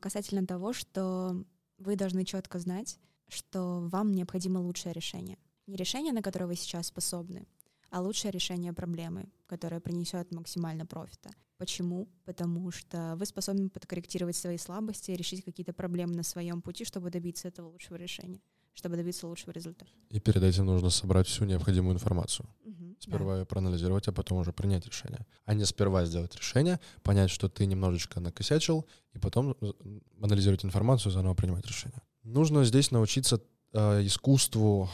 [0.00, 1.44] касательно того, что
[1.78, 5.38] вы должны четко знать, что вам необходимо лучшее решение.
[5.66, 7.46] Не решение, на которое вы сейчас способны,
[7.90, 11.30] а лучшее решение проблемы, которое принесет максимально профита.
[11.56, 12.08] Почему?
[12.24, 17.48] Потому что вы способны подкорректировать свои слабости решить какие-то проблемы на своем пути, чтобы добиться
[17.48, 18.40] этого лучшего решения,
[18.74, 19.90] чтобы добиться лучшего результата.
[20.10, 22.48] И перед этим нужно собрать всю необходимую информацию.
[22.64, 22.86] Да.
[23.00, 25.26] Сперва ее проанализировать, а потом уже принять решение.
[25.44, 29.56] А не сперва сделать решение, понять, что ты немножечко накосячил, и потом
[30.20, 32.02] анализировать информацию, заново принимать решение.
[32.22, 33.40] Нужно здесь научиться
[33.72, 34.90] э, искусству,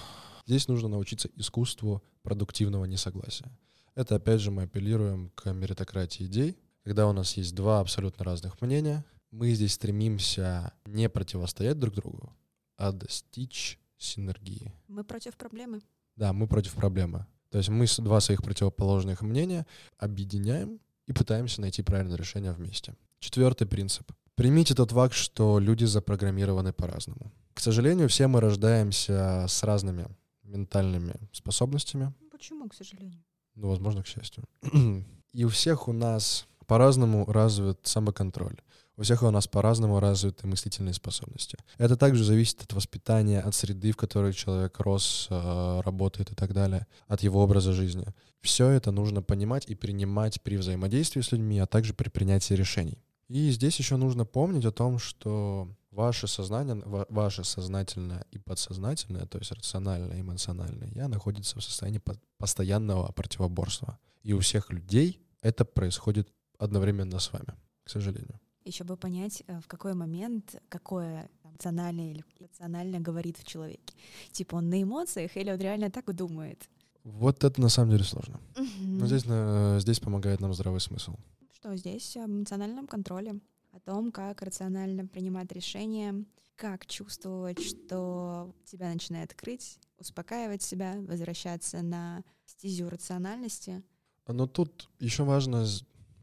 [0.47, 3.51] здесь нужно научиться искусству продуктивного несогласия.
[3.95, 8.61] Это, опять же, мы апеллируем к меритократии идей, когда у нас есть два абсолютно разных
[8.61, 12.33] мнения, мы здесь стремимся не противостоять друг другу,
[12.77, 14.73] а достичь синергии.
[14.89, 15.83] Мы против проблемы.
[16.17, 17.27] Да, мы против проблемы.
[17.51, 19.67] То есть мы два своих противоположных мнения
[19.99, 22.95] объединяем и пытаемся найти правильное решение вместе.
[23.19, 24.13] Четвертый принцип.
[24.35, 27.33] Примите тот факт, что люди запрограммированы по-разному.
[27.55, 30.07] К сожалению, все мы рождаемся с разными
[30.43, 33.25] ментальными способностями, Почему, к сожалению?
[33.55, 34.45] ну, возможно, к счастью.
[35.33, 38.61] И у всех у нас по-разному развит самоконтроль.
[38.97, 41.59] У всех у нас по-разному развиты мыслительные способности.
[41.77, 46.55] Это также зависит от воспитания, от среды, в которой человек рос, э, работает и так
[46.55, 48.07] далее, от его образа жизни.
[48.41, 52.99] Все это нужно понимать и принимать при взаимодействии с людьми, а также при принятии решений.
[53.29, 59.25] И здесь еще нужно помнить о том, что Ваше сознание, ва- ваше сознательное и подсознательное,
[59.25, 63.99] то есть рациональное и эмоциональное я, находится в состоянии по- постоянного противоборства.
[64.23, 66.29] И у всех людей это происходит
[66.59, 68.39] одновременно с вами, к сожалению.
[68.67, 73.95] Еще бы понять, э, в какой момент какое там, рациональное или рационально говорит в человеке.
[74.33, 76.69] Типа он на эмоциях или он реально так думает.
[77.05, 78.41] Вот это на самом деле сложно.
[78.57, 78.99] Мгм.
[78.99, 81.15] Но здесь, на- здесь помогает нам здравый смысл.
[81.55, 86.25] Что здесь о эмоциональном контроле, о том, как рационально принимать решения,
[86.57, 93.85] как чувствовать, что тебя начинает крыть, успокаивать себя, возвращаться на стезю рациональности.
[94.27, 95.65] Но тут еще важно,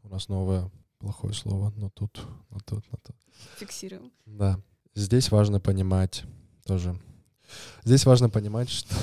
[0.02, 0.70] у нас новое
[1.04, 2.18] плохое слово, но тут,
[2.50, 3.16] но тут, но тут.
[3.58, 4.10] Фиксируем.
[4.24, 4.58] Да,
[4.94, 6.24] здесь важно понимать
[6.64, 6.98] тоже.
[7.84, 8.94] Здесь важно понимать, что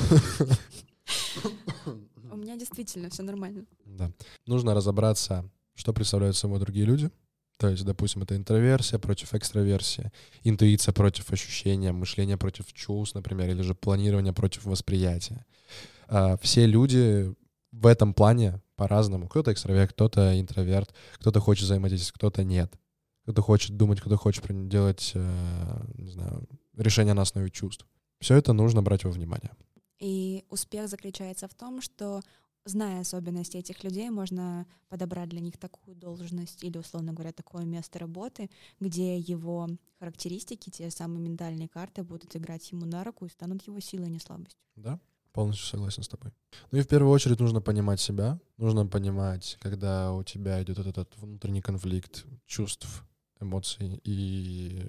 [2.32, 3.66] У меня действительно все нормально.
[3.86, 4.12] да,
[4.48, 7.10] нужно разобраться, что представляют собой другие люди.
[7.58, 10.12] То есть, допустим, это интроверсия против экстраверсии,
[10.44, 15.46] интуиция против ощущения, мышление против чувств, например, или же планирование против восприятия.
[16.08, 17.32] А, Все люди
[17.72, 19.28] в этом плане по-разному.
[19.28, 22.74] Кто-то экстраверт, кто-то интроверт, кто-то хочет взаимодействовать, кто-то нет.
[23.22, 27.86] Кто-то хочет думать, кто-то хочет делать, э, не знаю, решения на основе чувств.
[28.20, 29.52] Все это нужно брать во внимание.
[30.00, 32.22] И успех заключается в том, что,
[32.66, 38.00] зная особенности этих людей, можно подобрать для них такую должность или, условно говоря, такое место
[38.00, 39.68] работы, где его
[40.00, 44.10] характеристики, те самые ментальные карты будут играть ему на руку и станут его силой, а
[44.10, 44.60] не слабостью.
[44.76, 45.00] Да,
[45.34, 46.32] полностью согласен с тобой.
[46.72, 51.16] Ну и в первую очередь нужно понимать себя, нужно понимать, когда у тебя идет этот
[51.18, 53.04] внутренний конфликт чувств,
[53.40, 54.84] эмоций и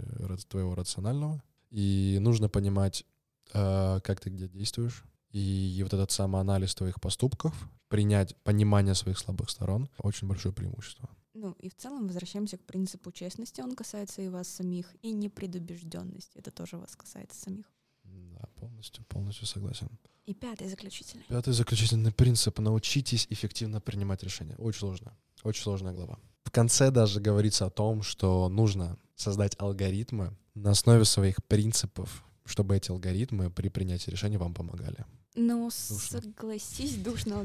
[0.48, 1.42] твоего рационального.
[1.70, 3.06] И нужно понимать,
[3.54, 5.04] э, как ты где действуешь.
[5.30, 7.54] И вот этот самоанализ твоих поступков,
[7.88, 11.08] принять понимание своих слабых сторон— очень большое преимущество.
[11.34, 16.36] Ну и в целом возвращаемся к принципу честности, он касается и вас самих, и непредубежденности,
[16.36, 17.70] это тоже вас касается самих.
[18.04, 19.88] Да, полностью, полностью согласен.
[20.26, 21.24] И пятый заключительный.
[21.28, 24.54] Пятый заключительный принцип— научитесь эффективно принимать решения.
[24.56, 25.16] Очень сложно.
[25.42, 26.18] Очень сложная глава.
[26.44, 32.76] В конце даже говорится о том, что нужно создать алгоритмы на основе своих принципов, чтобы
[32.76, 35.04] эти алгоритмы при принятии решений вам помогали.
[35.34, 36.20] Ну, Душно.
[36.20, 37.44] согласись, душно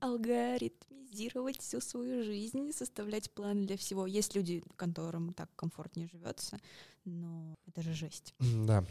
[0.00, 4.06] алгоритмизировать всю свою жизнь, составлять план для всего.
[4.06, 6.58] Есть люди, которым так комфортнее живется,
[7.04, 8.34] но это же жесть.
[8.38, 8.84] Да.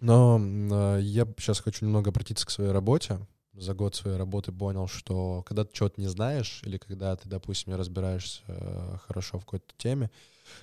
[0.00, 3.18] Но э, я сейчас хочу немного обратиться к своей работе.
[3.54, 7.72] За год своей работы понял, что когда ты чего-то не знаешь, или когда ты, допустим,
[7.72, 10.10] не разбираешься э, хорошо в какой-то теме,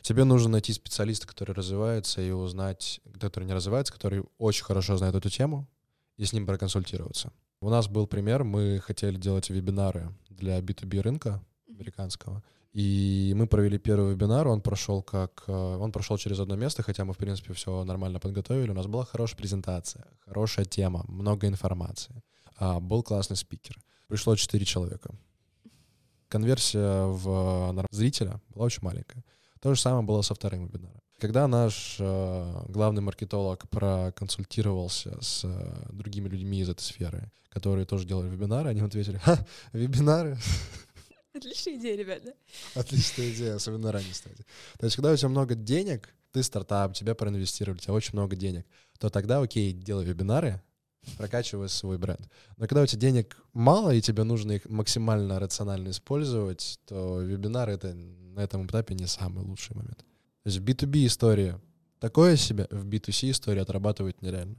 [0.02, 5.15] тебе нужно найти специалиста, который развивается, и узнать, который не развивается, который очень хорошо знает
[5.15, 5.67] эту тему,
[6.15, 7.34] и с ним проконсультироваться.
[7.60, 12.43] У нас был пример, мы хотели делать вебинары для B2B рынка американского.
[12.75, 15.43] И мы провели первый вебинар, он прошел как...
[15.47, 18.71] э, Он прошел через одно место, хотя мы, в принципе, все нормально подготовили.
[18.71, 22.21] У нас была хорошая презентация, хорошая тема, много информации.
[22.57, 23.77] А, был классный спикер.
[24.07, 25.09] Пришло 4 человека.
[26.27, 29.23] Конверсия в нар- зрителя была очень маленькая.
[29.61, 30.99] То же самое было со вторым вебинаром.
[31.17, 38.05] Когда наш э, главный маркетолог проконсультировался с э, другими людьми из этой сферы, которые тоже
[38.05, 39.38] делали вебинары, они ответили, ха,
[39.71, 40.38] вебинары,
[41.36, 42.34] Отличная идея, ребята.
[42.76, 44.45] Отличная идея, особенно ранней стадии.
[44.80, 48.36] То есть, когда у тебя много денег, ты стартап, тебя проинвестировали, у тебя очень много
[48.36, 48.65] денег,
[49.00, 50.62] то тогда, окей, делай вебинары,
[51.17, 52.30] прокачивай свой бренд.
[52.58, 57.74] Но когда у тебя денег мало, и тебе нужно их максимально рационально использовать, то вебинары—
[57.74, 60.00] это на этом этапе не самый лучший момент.
[60.43, 61.60] То есть в B2B истории
[62.00, 64.56] такое себе, в B2C истории отрабатывать нереально.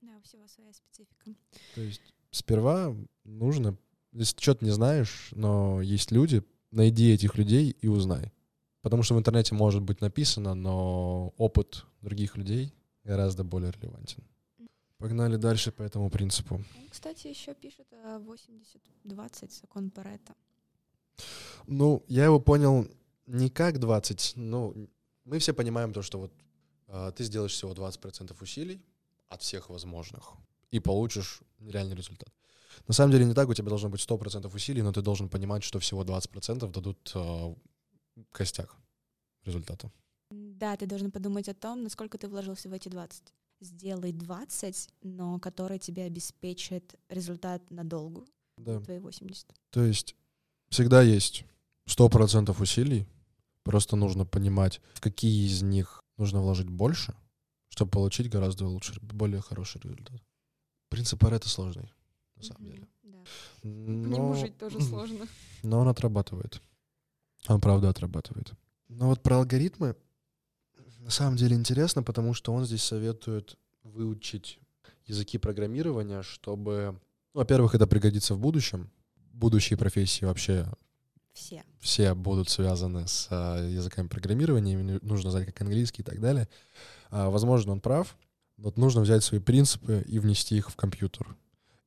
[0.00, 1.30] Да, у всего своя специфика.
[1.74, 3.76] То есть сперва нужно,
[4.12, 8.32] если что-то не знаешь, но есть люди, найди этих людей и узнай.
[8.82, 12.72] Потому что в интернете может быть написано, но опыт других людей
[13.04, 14.24] гораздо более релевантен.
[14.98, 16.62] Погнали дальше по этому принципу.
[16.90, 20.34] Кстати, еще пишет о 80-20 закон Паретта.
[21.66, 22.88] Ну, я его понял
[23.26, 24.88] не как 20, ну,
[25.24, 26.32] мы все понимаем то, что вот
[26.88, 28.82] а, ты сделаешь всего 20% усилий
[29.28, 30.34] от всех возможных
[30.70, 32.28] и получишь нереальный результат.
[32.88, 35.62] На самом деле не так, у тебя должно быть 100% усилий, но ты должен понимать,
[35.62, 37.54] что всего 20% дадут а,
[38.32, 38.76] костяк
[39.44, 39.90] результата.
[40.30, 43.22] Да, ты должен подумать о том, насколько ты вложился в эти 20.
[43.60, 48.24] Сделай 20, но который тебе обеспечит результат надолго,
[48.56, 48.80] Да.
[48.80, 49.46] твои 80.
[49.70, 50.16] То есть
[50.68, 51.44] всегда есть
[51.86, 53.06] 100% усилий,
[53.62, 57.14] просто нужно понимать, в какие из них нужно вложить больше,
[57.68, 60.20] чтобы получить гораздо лучше, более хороший результат.
[60.88, 61.90] Принцип Паретта сложный,
[62.42, 62.88] на самом деле.
[63.02, 63.18] Да.
[63.62, 65.26] По Но, нему жить тоже сложно.
[65.62, 66.60] но он отрабатывает.
[67.48, 68.52] Он правда отрабатывает.
[68.88, 69.96] Но вот про алгоритмы,
[70.98, 74.58] На самом деле интересно, потому что он здесь советует выучить
[75.06, 77.00] языки программирования, чтобы,
[77.34, 78.90] ну, во-первых, это пригодится в будущем.
[79.32, 80.68] Будущие профессии вообще
[81.32, 81.64] Все.
[81.80, 86.48] все будут связаны с а, языками программирования, им нужно знать как английский и так далее.
[87.10, 88.16] А, возможно, он прав.
[88.58, 91.34] Вот нужно взять свои принципы и внести их в компьютер.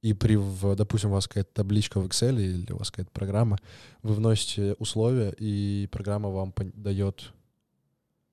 [0.01, 0.37] И при,
[0.75, 3.57] допустим, у вас какая-то табличка в Excel или у вас какая-то программа,
[4.03, 7.33] вы вносите условия, и программа вам дает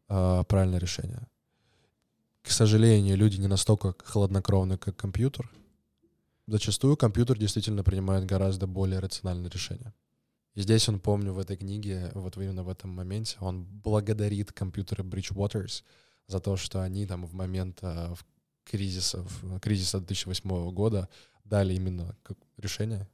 [0.09, 1.27] а, правильное решение.
[2.43, 5.51] К сожалению, люди не настолько хладнокровны, как компьютер.
[6.47, 9.95] Зачастую компьютер действительно принимает гораздо более рациональные решения.
[10.55, 15.03] И здесь он, помню, в этой книге, вот именно в этом моменте, он благодарит компьютеры
[15.03, 15.83] Bridgewaters
[16.27, 18.19] за то, что они там в момент в
[18.65, 19.25] кризиса,
[19.61, 21.09] кризиса 2008 года
[21.45, 23.09] дали именно как решение.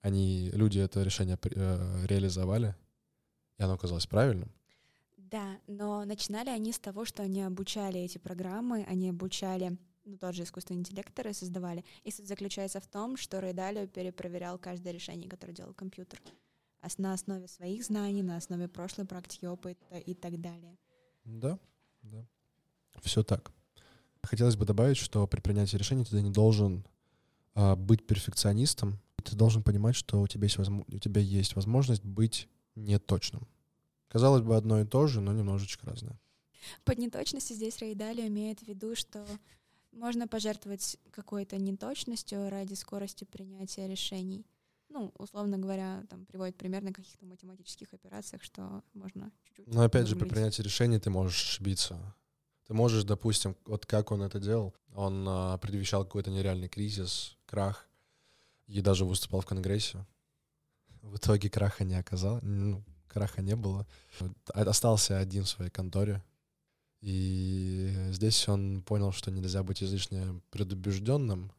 [0.00, 2.74] Они, люди это решение э, реализовали,
[3.58, 4.52] и оно оказалось правильным.
[5.16, 10.34] Да, но начинали они с того, что они обучали эти программы, они обучали, ну, тот
[10.36, 11.84] же искусственный интеллект, который создавали.
[12.04, 16.20] И суть заключается в том, что Рейдалио перепроверял каждое решение, которое делал компьютер.
[16.98, 20.78] На основе своих знаний, на основе прошлой практики, опыта и так далее.
[21.24, 21.58] Да,
[22.02, 22.24] да.
[23.02, 23.50] Все так.
[24.22, 26.86] Хотелось бы добавить, что при принятии решений ты не должен
[27.76, 29.00] быть перфекционистом.
[29.24, 33.48] Ты должен понимать, что у тебя, есть возм- у тебя есть возможность быть неточным.
[34.08, 36.18] Казалось бы, одно и то же, но немножечко разное.
[36.84, 39.26] Под неточностью здесь Рейдалио имеет в виду, что
[39.92, 44.46] можно пожертвовать какой-то неточностью ради скорости принятия решений.
[44.88, 49.66] Ну, условно говоря, там приводит пример на каких-то математических операциях, что можно чуть-чуть...
[49.66, 52.14] Но опять же, при принятии решений ты можешь ошибиться.
[52.66, 57.88] Ты можешь, допустим, вот как он это делал, он а, предвещал какой-то нереальный кризис, крах,
[58.66, 60.04] и даже выступал в Конгрессе.
[61.02, 63.86] В итоге краха не оказал, ну, краха не было.
[64.52, 66.22] Остался один в своей конторе.
[67.00, 71.52] И здесь он понял, что нельзя быть излишне предубежденным.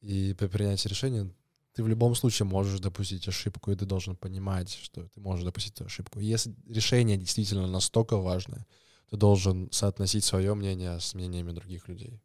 [0.00, 1.28] И при принятии решения
[1.72, 5.74] ты в любом случае можешь допустить ошибку, и ты должен понимать, что ты можешь допустить
[5.74, 6.20] эту ошибку.
[6.20, 8.66] Если решение действительно настолько важное,
[9.12, 12.18] ты должен соотносить свое мнение с мнениями других людей.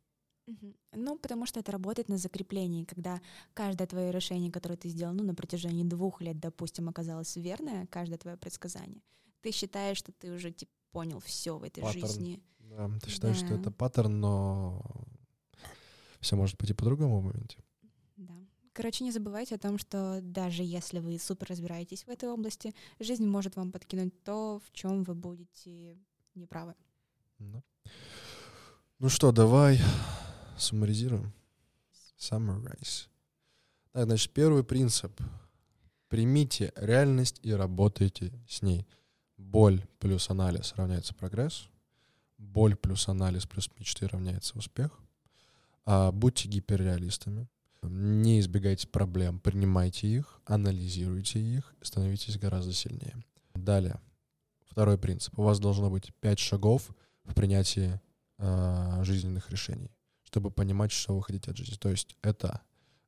[0.93, 3.19] Ну, потому что это работает на закреплении, когда
[3.53, 8.17] каждое твое решение, которое ты сделал, ну, на протяжении двух лет, допустим, оказалось верное, каждое
[8.17, 9.01] твое предсказание,
[9.41, 12.07] ты считаешь, что ты уже типа, понял все в этой Паттерн.
[12.07, 12.41] жизни.
[12.59, 13.55] Да, ты считаешь, что Да.
[13.59, 14.81] это паттерн, но
[16.21, 17.57] все может пойти по-другому в моменте.
[18.15, 18.33] Да.
[18.71, 23.25] Короче, не забывайте о том, что даже если вы супер разбираетесь в этой области, жизнь
[23.27, 25.97] может вам подкинуть то, в чем вы будете
[26.37, 26.75] неправы.
[27.39, 27.61] Да.
[28.99, 29.79] Ну что, давай
[30.57, 31.33] суммаризируем.
[32.17, 33.07] Summarize.
[33.91, 35.19] Так, значит, первый принцип.
[36.07, 38.87] Примите реальность и работайте с ней.
[39.37, 41.69] Боль плюс анализ равняется прогресс.
[42.37, 44.91] Боль плюс анализ плюс мечты равняется успех.
[45.85, 47.47] А, будьте гиперреалистами.
[47.83, 53.15] Не избегайте проблем, принимайте их, анализируйте их, становитесь гораздо сильнее.
[53.53, 54.01] Далее.
[54.77, 55.39] Второй принцип.
[55.39, 56.91] У вас должно быть пять шагов
[57.23, 57.99] в принятии
[58.37, 59.89] а, жизненных решений,
[60.21, 61.73] чтобы понимать, что вы хотите от жизни.
[61.77, 62.61] То есть это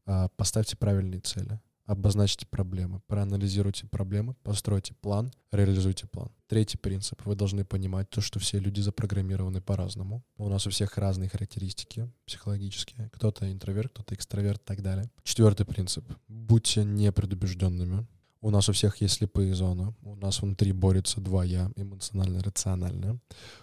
[0.08, 6.32] а, поставьте правильные цели, обозначьте проблемы, проанализируйте проблемы, постройте план, реализуйте план.
[6.48, 7.24] Третий принцип.
[7.24, 10.24] Вы должны понимать то, что все люди запрограммированы по-разному.
[10.38, 13.12] У нас у всех разные характеристики психологические.
[13.14, 15.12] Кто-то интроверт, кто-то экстраверт и так далее.
[15.22, 16.04] Четвертый принцип.
[16.28, 18.08] Будьте непредубежденными.
[18.42, 19.94] У нас у всех есть слепые зоны.
[20.02, 23.20] У нас внутри борются два я, эмоционально рациональное.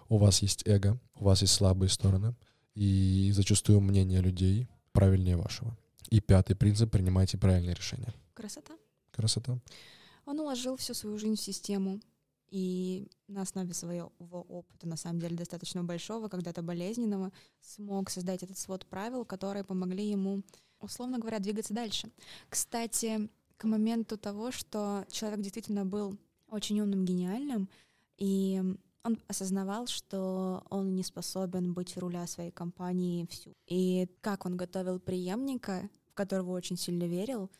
[0.09, 2.35] У вас есть эго, у вас есть слабые стороны.
[2.75, 5.77] И зачастую мнение людей правильнее вашего.
[6.11, 8.13] И пятый принцип— принимайте правильные решения.
[8.35, 8.75] Красота.
[9.13, 9.59] Красота.
[10.27, 12.01] Он уложил всю свою жизнь в систему.
[12.49, 18.57] И на основе своего опыта, на самом деле, достаточно большого, когда-то болезненного, смог создать этот
[18.57, 20.43] свод правил, которые помогли ему,
[20.79, 22.09] условно говоря, двигаться дальше.
[22.49, 26.17] Кстати, к моменту того, что человек действительно был
[26.49, 27.69] очень умным, гениальным,
[28.19, 28.63] и
[29.05, 33.53] он осознавал, что он не способен быть у руля своей компании всю.
[33.67, 37.51] И как он готовил преемника, в которого очень сильно верил,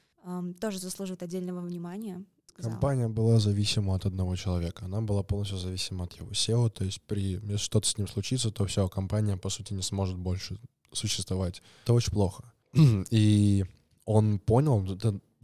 [0.61, 2.25] тоже заслуживает отдельного внимания.
[2.49, 2.73] сказал.
[2.73, 4.87] Компания была зависима от одного человека.
[4.87, 6.69] Она была полностью зависима от его SEO.
[6.69, 10.17] То есть, при, если что-то с ним случится, то вся компания, по сути, не сможет
[10.17, 10.59] больше
[10.93, 11.63] существовать.
[11.85, 12.53] Это очень плохо.
[13.11, 13.65] И
[14.05, 14.81] он понял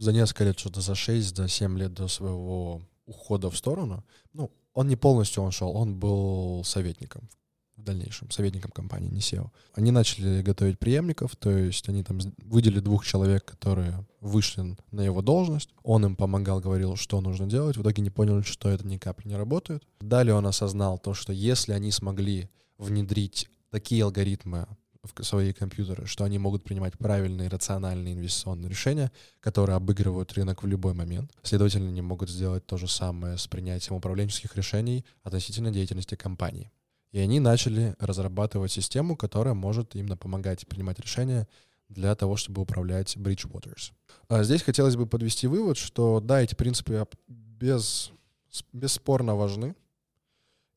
[0.03, 4.03] за несколько лет, что-то за 6, за 7 лет до своего ухода в сторону.
[4.33, 7.29] Ну, он не полностью он шел, он был советником
[7.77, 9.49] в дальнейшем, советником компании, не SEO.
[9.73, 15.21] Они начали готовить преемников, то есть они там выделили двух человек, которые вышли на его
[15.21, 15.69] должность.
[15.83, 17.77] Он им помогал, говорил, что нужно делать.
[17.77, 19.83] В итоге не поняли, что это ни капли не работает.
[19.99, 24.67] Далее он осознал то, что если они смогли внедрить такие алгоритмы
[25.03, 30.67] в свои компьютеры, что они могут принимать правильные, рациональные инвестиционные решения, которые обыгрывают рынок в
[30.67, 31.31] любой момент.
[31.43, 36.71] Следовательно, они могут сделать то же самое с принятием управленческих решений относительно деятельности компании.
[37.11, 41.47] И они начали разрабатывать систему, которая может именно помогать принимать решения
[41.89, 43.91] для того, чтобы управлять Bridgewaters.
[44.29, 48.11] А здесь хотелось бы подвести вывод, что да, эти принципы без,
[48.71, 49.75] бесспорно важны.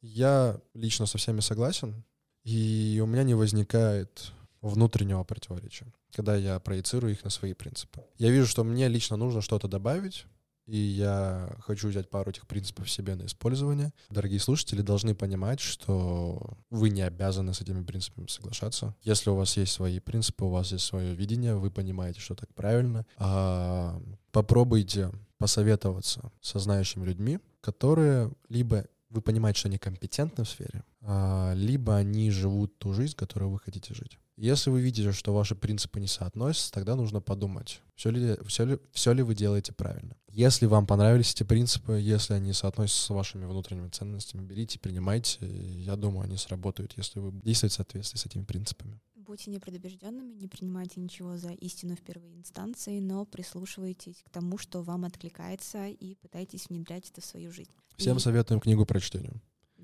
[0.03, 2.05] Я лично со всеми согласен,
[2.47, 4.33] и у меня не возникает
[4.63, 8.05] внутреннего противоречия, когда я проецирую их на свои принципы.
[8.19, 10.27] Я вижу, что мне лично нужно что-то добавить,
[10.67, 13.93] и я хочу взять пару этих принципов себе на использование.
[14.11, 18.95] Дорогие слушатели должны понимать, что вы не обязаны с этими принципами соглашаться.
[19.03, 22.55] Если у вас есть свои принципы, у вас есть свое видение, вы понимаете, что так
[22.55, 30.49] правильно, а попробуйте посоветоваться со знающими людьми, которые либо вы понимаете, что они компетентны в
[30.49, 34.19] сфере, а, либо они живут ту жизнь, которую вы хотите жить.
[34.37, 38.79] Если вы видите, что ваши принципы не соотносятся, тогда нужно подумать, все ли, все, ли,
[38.93, 40.15] все ли вы делаете правильно.
[40.29, 45.39] Если вам понравились эти принципы, если они соотносятся с вашими внутренними ценностями, берите, принимайте.
[45.47, 49.01] Я думаю, они сработают, если вы действуете в соответствии с этими принципами.
[49.37, 54.81] Будьте непредубежденными, не принимайте ничего за истину в первой инстанции, но прислушивайтесь к тому, что
[54.81, 57.71] вам откликается, и пытайтесь внедрять это в свою жизнь.
[57.99, 58.21] Всем и...
[58.21, 59.43] советуем книгу по чтению.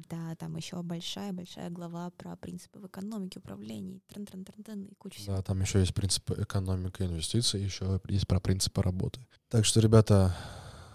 [0.09, 4.95] Да, там еще большая-большая глава про принципы в экономике, управлении, трен -трен -трен -трен, и
[4.95, 5.37] куча всего.
[5.37, 9.21] Да, там еще есть принципы экономики и инвестиций, еще есть про принципы работы.
[9.51, 10.35] Так что, ребята,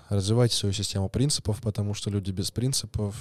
[0.10, 3.16] развивайте свою систему принципов, потому что люди без принципов,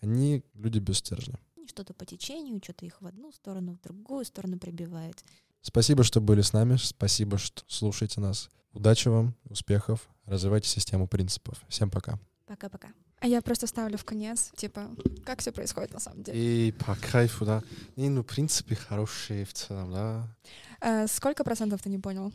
[0.00, 1.38] они люди без стержня.
[1.70, 5.24] Что-то по течению, что-то их в одну сторону, в другую сторону прибивает.
[5.62, 6.76] Спасибо, что были с нами.
[6.76, 8.50] Спасибо, что слушаете нас.
[8.72, 10.08] Удачи вам, успехов.
[10.26, 11.62] Развивайте систему принципов.
[11.68, 12.18] Всем пока.
[12.46, 12.88] Пока-пока.
[13.20, 14.90] А я просто ставлю в конец, типа,
[15.24, 16.68] как все происходит на самом деле.
[16.68, 17.62] И по кайфу, да.
[17.94, 20.36] Не, ну, в принципе, хорошие в целом, да.
[20.80, 22.32] Э, сколько процентов ты не понял?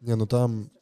[0.00, 0.72] Не, ну там